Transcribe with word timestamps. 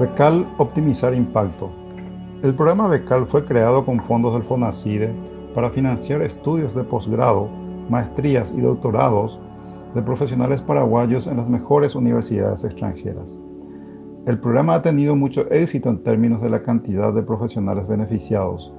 Becal 0.00 0.46
Optimizar 0.56 1.12
Impacto. 1.12 1.68
El 2.42 2.54
programa 2.54 2.88
Becal 2.88 3.26
fue 3.26 3.44
creado 3.44 3.84
con 3.84 4.00
fondos 4.00 4.32
del 4.32 4.42
FONACIDE 4.42 5.12
para 5.54 5.68
financiar 5.68 6.22
estudios 6.22 6.74
de 6.74 6.84
posgrado, 6.84 7.50
maestrías 7.90 8.50
y 8.56 8.62
doctorados 8.62 9.38
de 9.94 10.00
profesionales 10.00 10.62
paraguayos 10.62 11.26
en 11.26 11.36
las 11.36 11.50
mejores 11.50 11.94
universidades 11.94 12.64
extranjeras. 12.64 13.38
El 14.24 14.38
programa 14.38 14.76
ha 14.76 14.80
tenido 14.80 15.16
mucho 15.16 15.50
éxito 15.50 15.90
en 15.90 16.02
términos 16.02 16.40
de 16.40 16.48
la 16.48 16.62
cantidad 16.62 17.12
de 17.12 17.22
profesionales 17.22 17.86
beneficiados. 17.86 18.72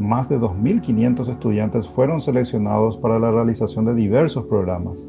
Más 0.00 0.28
de 0.28 0.40
2.500 0.40 1.28
estudiantes 1.28 1.86
fueron 1.86 2.20
seleccionados 2.20 2.96
para 2.96 3.20
la 3.20 3.30
realización 3.30 3.84
de 3.84 3.94
diversos 3.94 4.46
programas 4.46 5.06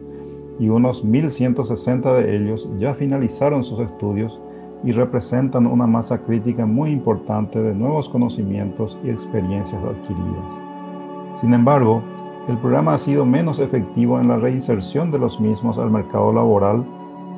y 0.59 0.70
unos 0.70 1.04
1.160 1.04 2.18
de 2.18 2.36
ellos 2.36 2.70
ya 2.77 2.94
finalizaron 2.94 3.63
sus 3.63 3.80
estudios 3.80 4.40
y 4.84 4.92
representan 4.92 5.66
una 5.66 5.88
masa 5.88 6.20
crítica 6.20 6.66
muy 6.66 6.92
importante 6.92 7.62
de 7.62 7.74
nuevos 7.74 8.10
conocimientos 8.10 9.00
y 9.04 9.10
experiencias 9.10 9.82
adquiridas. 9.84 10.62
Sin 11.36 11.54
embargo, 11.54 12.02
el 12.48 12.58
programa 12.60 12.94
ha 12.94 12.98
sido 13.00 13.26
menos 13.26 13.60
efectivo 13.60 14.20
en 14.20 14.28
la 14.28 14.38
reinserción 14.38 15.12
de 15.12 15.20
los 15.20 15.40
mismos 15.40 15.80
al 15.80 15.90
mercado 15.90 16.32
laboral 16.32 16.86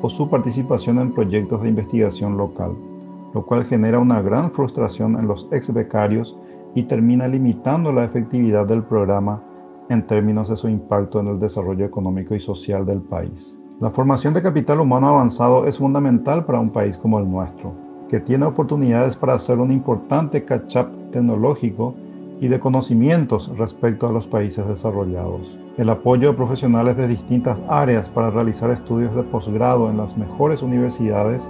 o 0.02 0.10
su 0.10 0.28
participación 0.28 0.98
en 0.98 1.12
proyectos 1.12 1.62
de 1.62 1.70
investigación 1.70 2.36
local, 2.36 2.76
lo 3.34 3.44
cual 3.44 3.64
genera 3.64 3.98
una 3.98 4.20
gran 4.20 4.50
frustración 4.52 5.18
en 5.18 5.26
los 5.26 5.48
ex 5.50 5.72
becarios 5.72 6.38
y 6.74 6.82
termina 6.84 7.26
limitando 7.26 7.92
la 7.92 8.04
efectividad 8.04 8.66
del 8.66 8.82
programa 8.82 9.42
en 9.88 10.06
términos 10.06 10.48
de 10.50 10.56
su 10.56 10.68
impacto 10.68 11.20
en 11.20 11.28
el 11.28 11.40
desarrollo 11.40 11.84
económico 11.84 12.34
y 12.34 12.40
social 12.40 12.84
del 12.84 13.00
país. 13.00 13.57
La 13.80 13.90
formación 13.90 14.34
de 14.34 14.42
capital 14.42 14.80
humano 14.80 15.06
avanzado 15.06 15.64
es 15.66 15.78
fundamental 15.78 16.44
para 16.44 16.58
un 16.58 16.70
país 16.70 16.98
como 16.98 17.20
el 17.20 17.30
nuestro, 17.30 17.74
que 18.08 18.18
tiene 18.18 18.44
oportunidades 18.44 19.14
para 19.14 19.34
hacer 19.34 19.60
un 19.60 19.70
importante 19.70 20.44
catch-up 20.44 20.88
tecnológico 21.12 21.94
y 22.40 22.48
de 22.48 22.58
conocimientos 22.58 23.56
respecto 23.56 24.08
a 24.08 24.12
los 24.12 24.26
países 24.26 24.66
desarrollados. 24.66 25.56
El 25.76 25.90
apoyo 25.90 26.30
de 26.30 26.36
profesionales 26.36 26.96
de 26.96 27.06
distintas 27.06 27.62
áreas 27.68 28.10
para 28.10 28.30
realizar 28.30 28.72
estudios 28.72 29.14
de 29.14 29.22
posgrado 29.22 29.88
en 29.88 29.96
las 29.96 30.18
mejores 30.18 30.60
universidades 30.60 31.48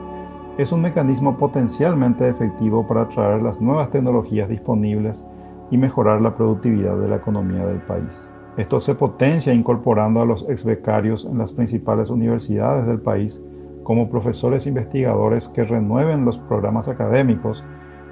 es 0.59 0.71
un 0.71 0.83
mecanismo 0.83 1.39
potencialmente 1.39 2.29
efectivo 2.29 2.87
para 2.87 3.03
atraer 3.03 3.41
las 3.41 3.63
nuevas 3.63 3.91
tecnologías 3.91 4.51
disponibles 4.51 5.27
y 5.71 5.79
mejorar 5.79 6.21
la 6.21 6.37
productividad 6.37 6.99
de 6.99 7.09
la 7.09 7.17
economía 7.17 7.67
del 7.67 7.79
país. 7.79 8.29
Esto 8.59 8.81
se 8.81 8.97
potencia 8.97 9.55
incorporando 9.55 10.21
a 10.21 10.25
los 10.27 10.45
ex 10.49 10.65
becarios 10.65 11.25
en 11.25 11.39
las 11.39 11.53
principales 11.53 12.11
universidades 12.11 12.89
del 12.89 13.01
país 13.01 13.41
como 13.85 14.11
profesores 14.11 14.67
investigadores 14.67 15.47
que 15.47 15.63
renueven 15.63 16.25
los 16.25 16.39
programas 16.39 16.89
académicos 16.89 17.65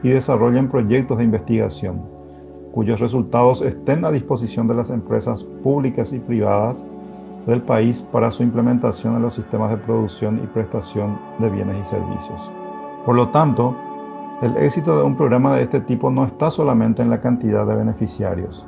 y 0.04 0.10
desarrollen 0.10 0.68
proyectos 0.68 1.18
de 1.18 1.24
investigación, 1.24 2.00
cuyos 2.72 3.00
resultados 3.00 3.60
estén 3.60 4.04
a 4.04 4.12
disposición 4.12 4.68
de 4.68 4.76
las 4.76 4.90
empresas 4.90 5.42
públicas 5.64 6.12
y 6.12 6.20
privadas 6.20 6.86
del 7.48 7.60
país 7.62 8.00
para 8.12 8.30
su 8.30 8.44
implementación 8.44 9.16
en 9.16 9.22
los 9.22 9.34
sistemas 9.34 9.72
de 9.72 9.78
producción 9.78 10.40
y 10.44 10.46
prestación 10.46 11.18
de 11.40 11.50
bienes 11.50 11.76
y 11.80 11.84
servicios. 11.84 12.52
Por 13.04 13.16
lo 13.16 13.30
tanto, 13.30 13.74
el 14.42 14.56
éxito 14.58 14.96
de 14.96 15.02
un 15.02 15.16
programa 15.16 15.56
de 15.56 15.64
este 15.64 15.80
tipo 15.80 16.08
no 16.08 16.24
está 16.24 16.52
solamente 16.52 17.02
en 17.02 17.10
la 17.10 17.20
cantidad 17.20 17.66
de 17.66 17.74
beneficiarios, 17.74 18.64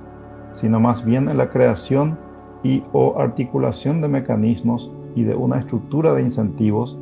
sino 0.58 0.80
más 0.80 1.04
bien 1.04 1.28
en 1.28 1.38
la 1.38 1.50
creación 1.50 2.18
y 2.64 2.82
o 2.92 3.18
articulación 3.18 4.00
de 4.00 4.08
mecanismos 4.08 4.90
y 5.14 5.22
de 5.22 5.34
una 5.34 5.58
estructura 5.58 6.14
de 6.14 6.22
incentivos 6.22 6.98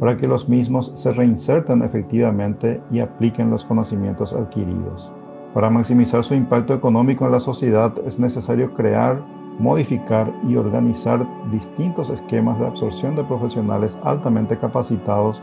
para 0.00 0.16
que 0.16 0.26
los 0.26 0.48
mismos 0.48 0.92
se 0.94 1.12
reinserten 1.12 1.82
efectivamente 1.82 2.80
y 2.90 2.98
apliquen 2.98 3.50
los 3.50 3.64
conocimientos 3.64 4.32
adquiridos. 4.32 5.10
Para 5.54 5.70
maximizar 5.70 6.22
su 6.22 6.34
impacto 6.34 6.74
económico 6.74 7.24
en 7.24 7.32
la 7.32 7.40
sociedad 7.40 7.92
es 8.04 8.18
necesario 8.18 8.74
crear, 8.74 9.24
modificar 9.58 10.30
y 10.46 10.56
organizar 10.56 11.26
distintos 11.50 12.10
esquemas 12.10 12.58
de 12.58 12.66
absorción 12.66 13.16
de 13.16 13.24
profesionales 13.24 13.98
altamente 14.02 14.58
capacitados 14.58 15.42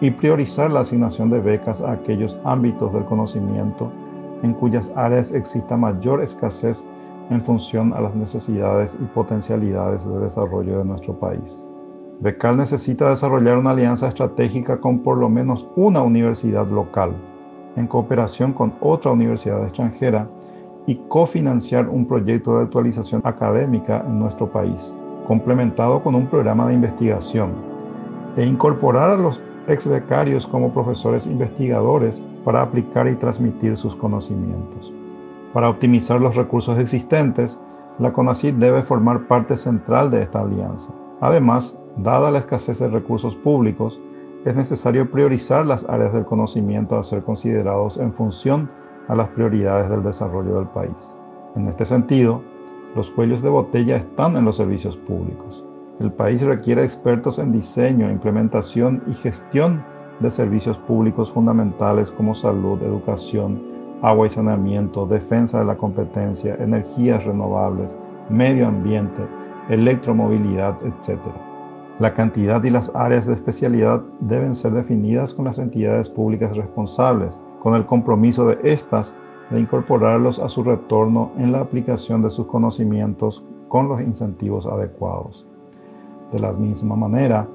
y 0.00 0.10
priorizar 0.12 0.70
la 0.70 0.80
asignación 0.80 1.28
de 1.28 1.40
becas 1.40 1.82
a 1.82 1.92
aquellos 1.92 2.40
ámbitos 2.44 2.92
del 2.92 3.04
conocimiento 3.04 3.92
en 4.42 4.54
cuyas 4.54 4.90
áreas 4.96 5.32
exista 5.32 5.76
mayor 5.76 6.22
escasez 6.22 6.86
en 7.30 7.42
función 7.44 7.92
a 7.92 8.00
las 8.00 8.14
necesidades 8.14 8.98
y 9.00 9.04
potencialidades 9.06 10.08
de 10.08 10.18
desarrollo 10.18 10.78
de 10.78 10.84
nuestro 10.84 11.18
país. 11.18 11.64
Becal 12.20 12.58
necesita 12.58 13.08
desarrollar 13.08 13.56
una 13.56 13.70
alianza 13.70 14.08
estratégica 14.08 14.78
con 14.78 14.98
por 14.98 15.16
lo 15.16 15.28
menos 15.30 15.70
una 15.76 16.02
universidad 16.02 16.68
local, 16.68 17.14
en 17.76 17.86
cooperación 17.86 18.52
con 18.52 18.74
otra 18.80 19.12
universidad 19.12 19.62
extranjera, 19.64 20.28
y 20.86 20.96
cofinanciar 21.08 21.88
un 21.88 22.06
proyecto 22.06 22.56
de 22.56 22.64
actualización 22.64 23.20
académica 23.24 24.04
en 24.06 24.18
nuestro 24.18 24.50
país, 24.50 24.96
complementado 25.26 26.02
con 26.02 26.14
un 26.14 26.26
programa 26.26 26.66
de 26.66 26.74
investigación, 26.74 27.52
e 28.36 28.44
incorporar 28.44 29.10
a 29.10 29.16
los 29.16 29.40
ex 29.68 29.86
becarios 29.86 30.46
como 30.46 30.72
profesores 30.72 31.26
investigadores 31.26 32.24
para 32.44 32.62
aplicar 32.62 33.06
y 33.08 33.14
transmitir 33.14 33.76
sus 33.76 33.94
conocimientos. 33.94 34.92
Para 35.52 35.68
optimizar 35.68 36.20
los 36.20 36.36
recursos 36.36 36.78
existentes, 36.78 37.60
la 37.98 38.12
CONACYT 38.12 38.54
debe 38.56 38.82
formar 38.82 39.26
parte 39.26 39.56
central 39.56 40.10
de 40.10 40.22
esta 40.22 40.40
alianza. 40.40 40.94
Además, 41.20 41.82
dada 41.96 42.30
la 42.30 42.38
escasez 42.38 42.78
de 42.78 42.88
recursos 42.88 43.34
públicos, 43.36 44.00
es 44.44 44.54
necesario 44.54 45.10
priorizar 45.10 45.66
las 45.66 45.86
áreas 45.88 46.12
del 46.12 46.24
conocimiento 46.24 46.98
a 46.98 47.02
ser 47.02 47.22
considerados 47.22 47.98
en 47.98 48.12
función 48.14 48.70
a 49.08 49.14
las 49.14 49.28
prioridades 49.30 49.90
del 49.90 50.02
desarrollo 50.02 50.54
del 50.56 50.68
país. 50.68 51.16
En 51.56 51.66
este 51.66 51.84
sentido, 51.84 52.42
los 52.94 53.10
cuellos 53.10 53.42
de 53.42 53.50
botella 53.50 53.96
están 53.96 54.36
en 54.36 54.44
los 54.44 54.56
servicios 54.56 54.96
públicos. 54.96 55.64
El 55.98 56.12
país 56.12 56.42
requiere 56.42 56.84
expertos 56.84 57.38
en 57.38 57.52
diseño, 57.52 58.10
implementación 58.10 59.02
y 59.08 59.14
gestión 59.14 59.84
de 60.20 60.30
servicios 60.30 60.78
públicos 60.78 61.30
fundamentales 61.30 62.10
como 62.12 62.34
salud, 62.34 62.80
educación, 62.82 63.69
agua 64.02 64.26
y 64.26 64.30
saneamiento, 64.30 65.06
defensa 65.06 65.60
de 65.60 65.66
la 65.66 65.76
competencia, 65.76 66.56
energías 66.56 67.24
renovables, 67.24 67.98
medio 68.28 68.66
ambiente, 68.66 69.22
electromovilidad, 69.68 70.76
etc. 70.84 71.18
La 71.98 72.14
cantidad 72.14 72.62
y 72.64 72.70
las 72.70 72.94
áreas 72.94 73.26
de 73.26 73.34
especialidad 73.34 74.02
deben 74.20 74.54
ser 74.54 74.72
definidas 74.72 75.34
con 75.34 75.44
las 75.44 75.58
entidades 75.58 76.08
públicas 76.08 76.56
responsables, 76.56 77.42
con 77.62 77.74
el 77.74 77.84
compromiso 77.84 78.46
de 78.46 78.58
éstas 78.62 79.16
de 79.50 79.60
incorporarlos 79.60 80.38
a 80.38 80.48
su 80.48 80.62
retorno 80.62 81.32
en 81.36 81.52
la 81.52 81.60
aplicación 81.60 82.22
de 82.22 82.30
sus 82.30 82.46
conocimientos 82.46 83.44
con 83.68 83.88
los 83.88 84.00
incentivos 84.00 84.66
adecuados. 84.66 85.46
De 86.32 86.38
la 86.38 86.52
misma 86.52 86.96
manera, 86.96 87.46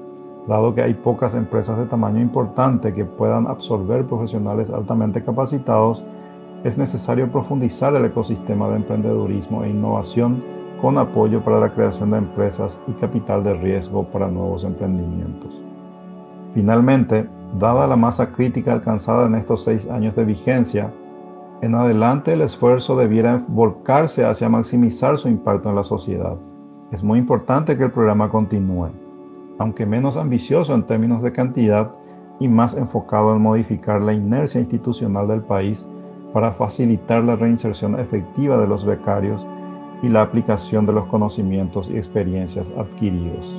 dado 0.46 0.74
que 0.74 0.82
hay 0.82 0.94
pocas 0.94 1.34
empresas 1.34 1.78
de 1.78 1.86
tamaño 1.86 2.20
importante 2.20 2.94
que 2.94 3.04
puedan 3.04 3.46
absorber 3.46 4.06
profesionales 4.06 4.70
altamente 4.70 5.24
capacitados, 5.24 6.04
es 6.66 6.76
necesario 6.76 7.30
profundizar 7.30 7.94
el 7.94 8.06
ecosistema 8.06 8.68
de 8.68 8.76
emprendedurismo 8.76 9.62
e 9.62 9.70
innovación 9.70 10.42
con 10.82 10.98
apoyo 10.98 11.40
para 11.44 11.60
la 11.60 11.72
creación 11.72 12.10
de 12.10 12.18
empresas 12.18 12.82
y 12.88 12.92
capital 12.94 13.44
de 13.44 13.54
riesgo 13.54 14.02
para 14.08 14.26
nuevos 14.26 14.64
emprendimientos. 14.64 15.62
Finalmente, 16.54 17.30
dada 17.60 17.86
la 17.86 17.94
masa 17.94 18.32
crítica 18.32 18.72
alcanzada 18.72 19.28
en 19.28 19.36
estos 19.36 19.62
seis 19.62 19.88
años 19.88 20.16
de 20.16 20.24
vigencia, 20.24 20.92
en 21.62 21.76
adelante 21.76 22.32
el 22.32 22.40
esfuerzo 22.40 22.96
debiera 22.96 23.44
volcarse 23.46 24.24
hacia 24.24 24.48
maximizar 24.48 25.16
su 25.18 25.28
impacto 25.28 25.70
en 25.70 25.76
la 25.76 25.84
sociedad. 25.84 26.36
Es 26.90 27.00
muy 27.00 27.20
importante 27.20 27.78
que 27.78 27.84
el 27.84 27.92
programa 27.92 28.28
continúe, 28.28 28.90
aunque 29.58 29.86
menos 29.86 30.16
ambicioso 30.16 30.74
en 30.74 30.82
términos 30.82 31.22
de 31.22 31.30
cantidad 31.30 31.92
y 32.40 32.48
más 32.48 32.76
enfocado 32.76 33.36
en 33.36 33.42
modificar 33.42 34.02
la 34.02 34.14
inercia 34.14 34.60
institucional 34.60 35.28
del 35.28 35.42
país 35.42 35.86
para 36.36 36.52
facilitar 36.52 37.24
la 37.24 37.34
reinserción 37.34 37.98
efectiva 37.98 38.58
de 38.58 38.68
los 38.68 38.84
becarios 38.84 39.46
y 40.02 40.08
la 40.08 40.20
aplicación 40.20 40.84
de 40.84 40.92
los 40.92 41.06
conocimientos 41.06 41.88
y 41.88 41.96
experiencias 41.96 42.74
adquiridos. 42.76 43.56